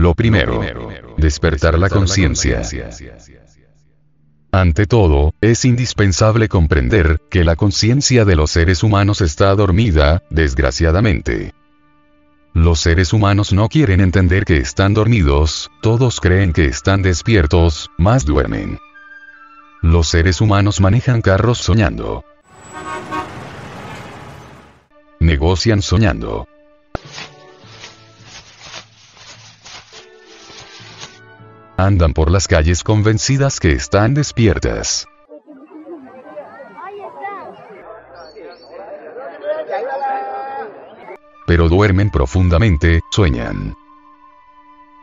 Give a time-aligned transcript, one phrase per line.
[0.00, 0.62] Lo primero,
[1.18, 2.62] despertar la conciencia.
[4.50, 11.52] Ante todo, es indispensable comprender que la conciencia de los seres humanos está dormida, desgraciadamente.
[12.54, 18.24] Los seres humanos no quieren entender que están dormidos, todos creen que están despiertos, más
[18.24, 18.78] duermen.
[19.82, 22.24] Los seres humanos manejan carros soñando.
[25.18, 26.48] Negocian soñando.
[31.90, 35.08] Andan por las calles convencidas que están despiertas.
[41.48, 43.74] Pero duermen profundamente, sueñan.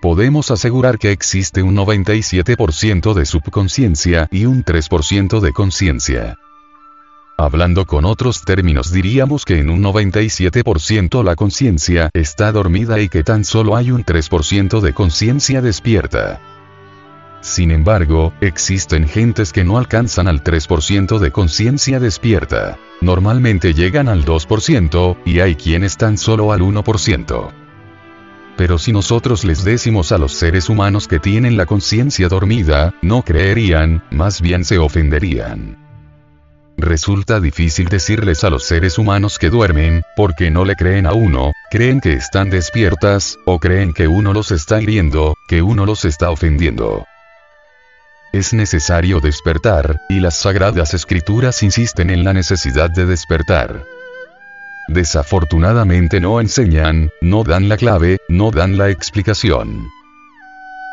[0.02, 6.38] Podemos asegurar que existe un 97% de subconsciencia y un 3% de conciencia.
[7.38, 13.26] Hablando con otros términos diríamos que en un 97% la conciencia está dormida y que
[13.26, 16.40] tan solo hay un 3% de conciencia despierta.
[17.42, 22.78] Sin embargo, existen gentes que no alcanzan al 3% de conciencia despierta.
[23.00, 27.52] Normalmente llegan al 2%, y hay quienes están solo al 1%.
[28.58, 33.22] Pero si nosotros les decimos a los seres humanos que tienen la conciencia dormida, no
[33.22, 35.78] creerían, más bien se ofenderían.
[36.76, 41.52] Resulta difícil decirles a los seres humanos que duermen, porque no le creen a uno,
[41.72, 46.30] creen que están despiertas, o creen que uno los está hiriendo, que uno los está
[46.30, 47.06] ofendiendo.
[48.38, 53.84] Es necesario despertar, y las sagradas escrituras insisten en la necesidad de despertar.
[54.90, 59.88] Desafortunadamente no enseñan, no dan la clave, no dan la explicación.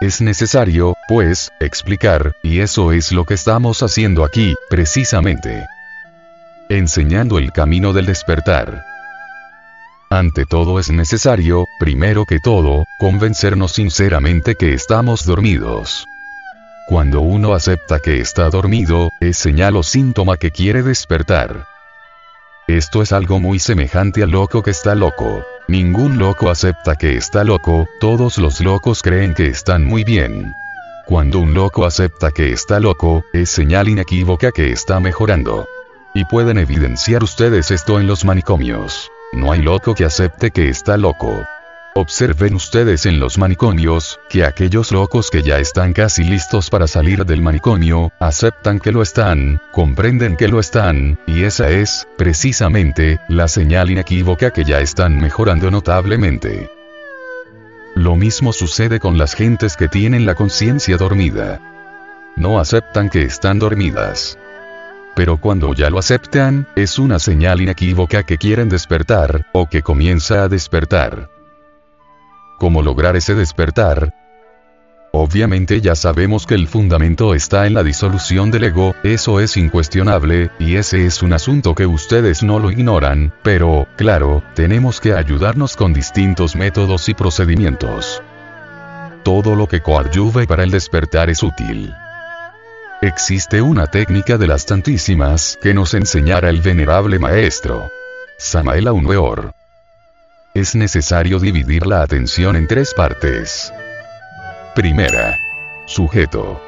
[0.00, 5.66] Es necesario, pues, explicar, y eso es lo que estamos haciendo aquí, precisamente.
[6.70, 8.82] Enseñando el camino del despertar.
[10.08, 16.06] Ante todo es necesario, primero que todo, convencernos sinceramente que estamos dormidos.
[16.86, 21.66] Cuando uno acepta que está dormido, es señal o síntoma que quiere despertar.
[22.66, 25.44] Esto es algo muy semejante al loco que está loco.
[25.66, 30.54] Ningún loco acepta que está loco, todos los locos creen que están muy bien.
[31.06, 35.66] Cuando un loco acepta que está loco, es señal inequívoca que está mejorando.
[36.12, 39.10] Y pueden evidenciar ustedes esto en los manicomios.
[39.32, 41.44] No hay loco que acepte que está loco.
[41.96, 47.24] Observen ustedes en los manicomios, que aquellos locos que ya están casi listos para salir
[47.24, 53.46] del manicomio, aceptan que lo están, comprenden que lo están, y esa es, precisamente, la
[53.46, 56.68] señal inequívoca que ya están mejorando notablemente.
[57.94, 61.60] Lo mismo sucede con las gentes que tienen la conciencia dormida.
[62.34, 64.36] No aceptan que están dormidas.
[65.14, 70.42] Pero cuando ya lo aceptan, es una señal inequívoca que quieren despertar, o que comienza
[70.42, 71.33] a despertar.
[72.58, 74.14] ¿Cómo lograr ese despertar?
[75.12, 80.50] Obviamente ya sabemos que el fundamento está en la disolución del ego, eso es incuestionable,
[80.58, 85.76] y ese es un asunto que ustedes no lo ignoran, pero, claro, tenemos que ayudarnos
[85.76, 88.22] con distintos métodos y procedimientos.
[89.22, 91.94] Todo lo que coadyuve para el despertar es útil.
[93.00, 97.88] Existe una técnica de las tantísimas que nos enseñara el venerable maestro.
[98.36, 99.63] Samael Weor
[100.54, 103.72] es necesario dividir la atención en tres partes.
[104.76, 105.36] Primera.
[105.84, 106.62] Sujeto.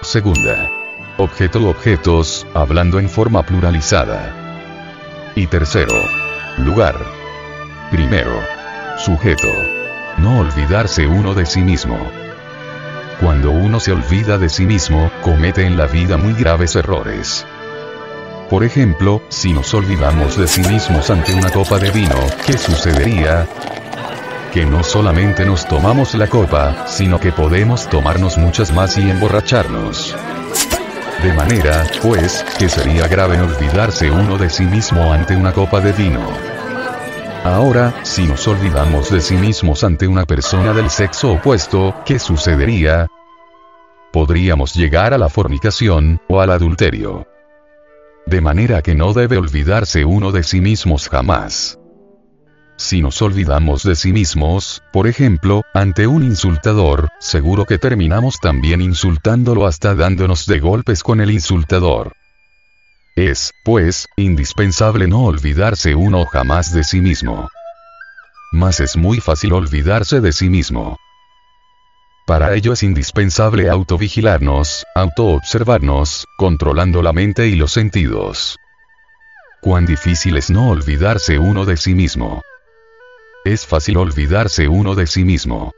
[0.00, 0.70] Segunda.
[1.16, 4.32] Objeto u objetos, hablando en forma pluralizada.
[5.34, 5.94] Y tercero.
[6.58, 6.94] Lugar.
[7.90, 8.38] Primero.
[8.98, 9.52] Sujeto.
[10.18, 11.98] No olvidarse uno de sí mismo.
[13.20, 17.44] Cuando uno se olvida de sí mismo, comete en la vida muy graves errores.
[18.50, 22.16] Por ejemplo, si nos olvidamos de sí mismos ante una copa de vino,
[22.46, 23.46] ¿qué sucedería?
[24.52, 30.14] Que no solamente nos tomamos la copa, sino que podemos tomarnos muchas más y emborracharnos.
[31.22, 35.92] De manera, pues, que sería grave olvidarse uno de sí mismo ante una copa de
[35.92, 36.20] vino.
[37.44, 43.06] Ahora, si nos olvidamos de sí mismos ante una persona del sexo opuesto, ¿qué sucedería?
[44.12, 47.26] Podríamos llegar a la fornicación, o al adulterio.
[48.26, 51.78] De manera que no debe olvidarse uno de sí mismos jamás.
[52.76, 58.80] Si nos olvidamos de sí mismos, por ejemplo, ante un insultador, seguro que terminamos también
[58.80, 62.12] insultándolo hasta dándonos de golpes con el insultador.
[63.14, 67.48] Es, pues, indispensable no olvidarse uno jamás de sí mismo.
[68.52, 70.96] Mas es muy fácil olvidarse de sí mismo.
[72.26, 78.58] Para ello es indispensable autovigilarnos, autoobservarnos, controlando la mente y los sentidos.
[79.60, 82.40] Cuán difícil es no olvidarse uno de sí mismo.
[83.44, 85.72] Es fácil olvidarse uno de sí mismo.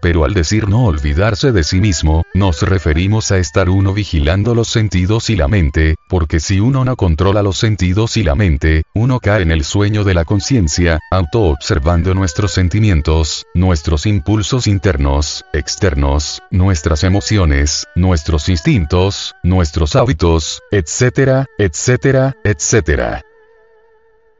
[0.00, 4.68] pero al decir no olvidarse de sí mismo, nos referimos a estar uno vigilando los
[4.68, 9.20] sentidos y la mente, porque si uno no controla los sentidos y la mente, uno
[9.20, 17.04] cae en el sueño de la conciencia, auto-observando nuestros sentimientos, nuestros impulsos internos, externos, nuestras
[17.04, 23.22] emociones, nuestros instintos, nuestros hábitos, etcétera, etcétera, etcétera.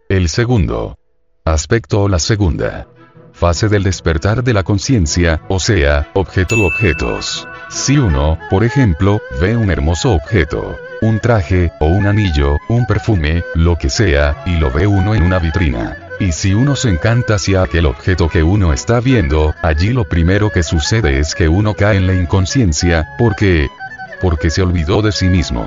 [0.09, 0.97] El segundo
[1.45, 2.89] aspecto o la segunda
[3.39, 7.47] fase del despertar de la conciencia, o sea, objeto u objetos.
[7.71, 13.45] Si uno, por ejemplo, ve un hermoso objeto, un traje, o un anillo, un perfume,
[13.55, 15.97] lo que sea, y lo ve uno en una vitrina.
[16.21, 20.51] Y si uno se encanta hacia aquel objeto que uno está viendo, allí lo primero
[20.51, 23.69] que sucede es que uno cae en la inconsciencia, porque...
[24.21, 25.67] porque se olvidó de sí mismo.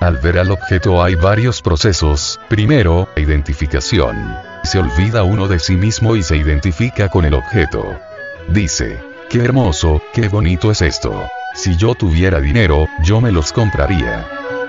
[0.00, 2.40] Al ver al objeto hay varios procesos.
[2.48, 4.36] Primero, identificación.
[4.64, 7.98] Se olvida uno de sí mismo y se identifica con el objeto.
[8.48, 8.98] Dice,
[9.28, 11.28] qué hermoso, qué bonito es esto.
[11.54, 14.26] Si yo tuviera dinero, yo me los compraría.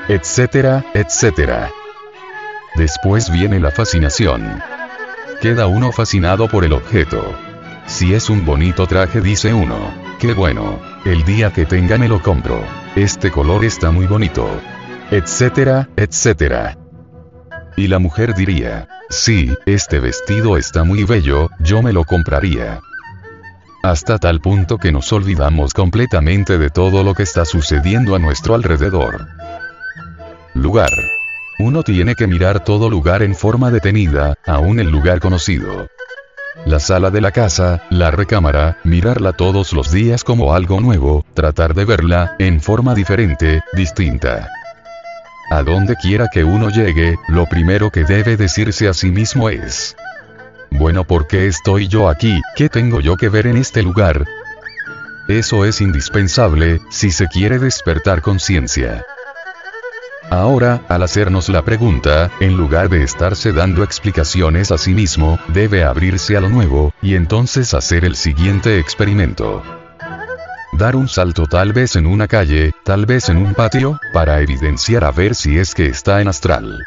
[0.08, 1.72] Etcétera, etcétera.
[2.76, 4.62] Después viene la fascinación.
[5.42, 7.36] Queda uno fascinado por el objeto.
[7.86, 12.22] Si es un bonito traje dice uno, qué bueno, el día que tenga me lo
[12.22, 12.64] compro.
[12.96, 14.48] Este color está muy bonito
[15.12, 16.78] etcétera, etcétera.
[17.76, 22.82] Y la mujer diría, sí, este vestido está muy bello, yo me lo compraría.
[23.82, 28.54] Hasta tal punto que nos olvidamos completamente de todo lo que está sucediendo a nuestro
[28.54, 29.28] alrededor.
[30.54, 30.92] Lugar.
[31.60, 35.88] Uno tiene que mirar todo lugar en forma detenida, aún el lugar conocido.
[36.66, 41.74] La sala de la casa, la recámara, mirarla todos los días como algo nuevo, tratar
[41.74, 44.50] de verla, en forma diferente, distinta.
[45.52, 49.96] A donde quiera que uno llegue, lo primero que debe decirse a sí mismo es,
[50.72, 52.42] bueno, ¿por qué estoy yo aquí?
[52.56, 54.26] ¿Qué tengo yo que ver en este lugar?
[55.28, 59.06] Eso es indispensable, si se quiere despertar conciencia.
[60.30, 65.84] Ahora, al hacernos la pregunta, en lugar de estarse dando explicaciones a sí mismo, debe
[65.84, 69.64] abrirse a lo nuevo, y entonces hacer el siguiente experimento
[70.80, 75.04] dar un salto tal vez en una calle, tal vez en un patio, para evidenciar
[75.04, 76.86] a ver si es que está en astral.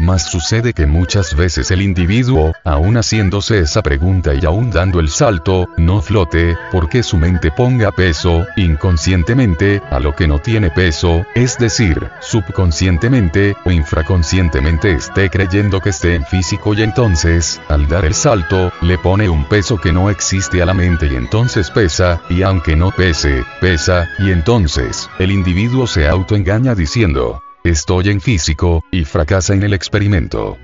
[0.00, 5.10] Mas sucede que muchas veces el individuo, aún haciéndose esa pregunta y aún dando el
[5.10, 11.26] salto, no flote, porque su mente ponga peso, inconscientemente, a lo que no tiene peso,
[11.34, 18.06] es decir, subconscientemente, o infraconscientemente esté creyendo que esté en físico y entonces, al dar
[18.06, 22.22] el salto, le pone un peso que no existe a la mente y entonces pesa,
[22.30, 28.84] y aunque no pese, pesa, y entonces, el individuo se autoengaña diciendo, Estoy en físico,
[28.90, 30.56] y fracasa en el experimento.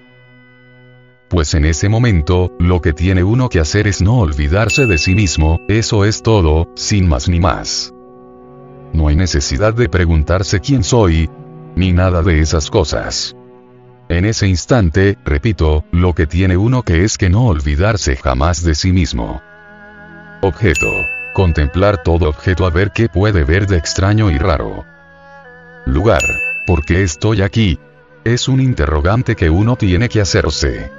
[1.29, 5.15] Pues en ese momento, lo que tiene uno que hacer es no olvidarse de sí
[5.15, 7.93] mismo, eso es todo, sin más ni más.
[8.95, 11.29] No hay necesidad de preguntarse quién soy,
[11.75, 13.37] ni nada de esas cosas.
[14.09, 18.75] En ese instante, repito, lo que tiene uno que es que no olvidarse jamás de
[18.75, 19.43] sí mismo.
[20.41, 20.91] Objeto.
[21.35, 24.87] Contemplar todo objeto a ver qué puede ver de extraño y raro.
[25.85, 26.23] Lugar.
[26.67, 27.79] ¿Por qué estoy aquí?
[28.25, 30.91] Es un interrogante que uno tiene que hacerse.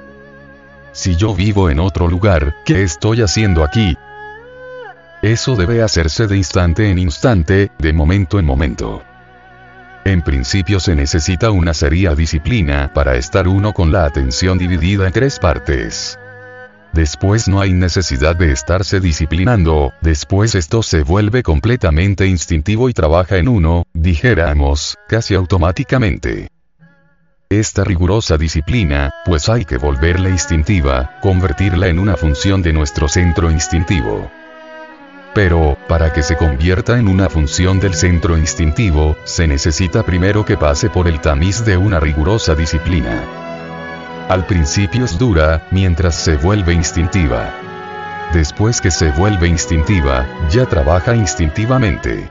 [0.92, 3.94] Si yo vivo en otro lugar, ¿qué estoy haciendo aquí?
[5.20, 9.02] Eso debe hacerse de instante en instante, de momento en momento.
[10.06, 15.12] En principio se necesita una seria disciplina para estar uno con la atención dividida en
[15.12, 16.18] tres partes.
[16.92, 23.36] Después no hay necesidad de estarse disciplinando, después esto se vuelve completamente instintivo y trabaja
[23.36, 26.48] en uno, dijéramos, casi automáticamente.
[27.50, 33.50] Esta rigurosa disciplina, pues hay que volverla instintiva, convertirla en una función de nuestro centro
[33.50, 34.30] instintivo.
[35.34, 40.56] Pero, para que se convierta en una función del centro instintivo, se necesita primero que
[40.56, 43.47] pase por el tamiz de una rigurosa disciplina.
[44.28, 47.50] Al principio es dura, mientras se vuelve instintiva.
[48.34, 52.30] Después que se vuelve instintiva, ya trabaja instintivamente.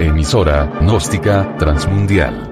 [0.00, 2.51] Emisora, gnóstica, transmundial